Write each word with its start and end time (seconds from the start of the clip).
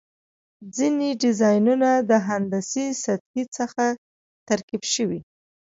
ځینې 0.75 1.09
ډیزاینونه 1.21 1.89
د 2.09 2.11
هندسي 2.27 2.87
سطحې 3.03 3.43
څخه 3.57 3.85
ترکیب 4.47 4.83
شوي. 4.93 5.19